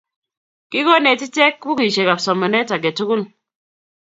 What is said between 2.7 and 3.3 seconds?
age tugul